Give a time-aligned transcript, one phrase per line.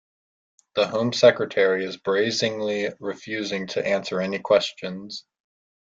[0.73, 5.25] The Home Secretary is brazenly refusing to answer any questions